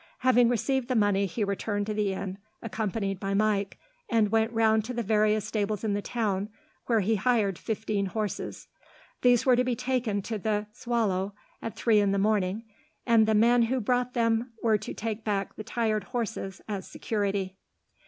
Having 0.21 0.49
received 0.49 0.87
the 0.87 0.95
money, 0.95 1.27
he 1.27 1.43
returned 1.43 1.85
to 1.85 1.93
the 1.93 2.11
inn, 2.11 2.39
accompanied 2.63 3.19
by 3.19 3.35
Mike; 3.35 3.77
and 4.09 4.29
went 4.31 4.51
round 4.51 4.83
to 4.85 4.95
the 4.95 5.03
various 5.03 5.45
stables 5.45 5.83
in 5.83 5.93
the 5.93 6.01
town, 6.01 6.49
where 6.87 7.01
he 7.01 7.17
hired 7.17 7.59
fifteen 7.59 8.07
horses. 8.07 8.67
These 9.21 9.45
were 9.45 9.55
to 9.55 9.63
be 9.63 9.75
taken 9.75 10.23
to 10.23 10.39
the 10.39 10.65
Soleil, 10.73 11.35
at 11.61 11.75
three 11.75 11.99
in 11.99 12.13
the 12.13 12.17
morning, 12.17 12.63
and 13.05 13.27
the 13.27 13.35
men 13.35 13.61
who 13.61 13.79
brought 13.79 14.15
them 14.15 14.53
were 14.63 14.79
to 14.79 14.91
take 14.95 15.23
back 15.23 15.55
the 15.55 15.63
tired 15.63 16.05
horses 16.05 16.61
as 16.67 16.87
security. 16.89 17.57